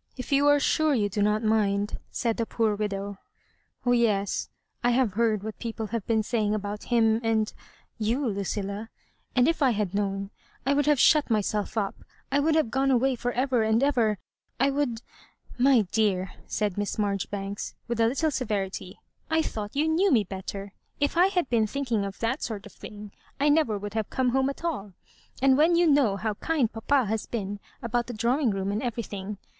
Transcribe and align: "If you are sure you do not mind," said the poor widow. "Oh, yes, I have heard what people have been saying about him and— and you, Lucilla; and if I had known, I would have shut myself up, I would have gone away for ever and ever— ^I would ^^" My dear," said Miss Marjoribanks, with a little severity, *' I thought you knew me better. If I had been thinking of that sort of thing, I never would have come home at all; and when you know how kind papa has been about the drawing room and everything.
"If 0.16 0.32
you 0.32 0.48
are 0.48 0.58
sure 0.58 0.92
you 0.92 1.08
do 1.08 1.22
not 1.22 1.44
mind," 1.44 2.00
said 2.10 2.36
the 2.36 2.46
poor 2.46 2.74
widow. 2.74 3.18
"Oh, 3.86 3.92
yes, 3.92 4.48
I 4.82 4.90
have 4.90 5.12
heard 5.12 5.44
what 5.44 5.60
people 5.60 5.86
have 5.94 6.04
been 6.04 6.24
saying 6.24 6.52
about 6.52 6.82
him 6.90 7.20
and— 7.22 7.24
and 7.24 7.52
you, 7.96 8.26
Lucilla; 8.26 8.90
and 9.36 9.46
if 9.46 9.62
I 9.62 9.70
had 9.70 9.94
known, 9.94 10.30
I 10.66 10.74
would 10.74 10.86
have 10.86 10.98
shut 10.98 11.30
myself 11.30 11.76
up, 11.76 11.94
I 12.32 12.40
would 12.40 12.56
have 12.56 12.72
gone 12.72 12.90
away 12.90 13.14
for 13.14 13.30
ever 13.30 13.62
and 13.62 13.80
ever— 13.84 14.18
^I 14.60 14.74
would 14.74 14.94
^^" 14.96 15.02
My 15.58 15.82
dear," 15.82 16.32
said 16.48 16.76
Miss 16.76 16.98
Marjoribanks, 16.98 17.76
with 17.86 18.00
a 18.00 18.08
little 18.08 18.32
severity, 18.32 18.98
*' 19.14 19.30
I 19.30 19.42
thought 19.42 19.76
you 19.76 19.86
knew 19.86 20.10
me 20.10 20.24
better. 20.24 20.72
If 20.98 21.16
I 21.16 21.26
had 21.28 21.48
been 21.48 21.68
thinking 21.68 22.04
of 22.04 22.18
that 22.18 22.42
sort 22.42 22.66
of 22.66 22.72
thing, 22.72 23.12
I 23.38 23.48
never 23.48 23.78
would 23.78 23.94
have 23.94 24.10
come 24.10 24.30
home 24.30 24.50
at 24.50 24.64
all; 24.64 24.94
and 25.40 25.56
when 25.56 25.76
you 25.76 25.86
know 25.86 26.16
how 26.16 26.34
kind 26.34 26.68
papa 26.68 27.04
has 27.04 27.26
been 27.26 27.60
about 27.80 28.08
the 28.08 28.12
drawing 28.12 28.50
room 28.50 28.72
and 28.72 28.82
everything. 28.82 29.38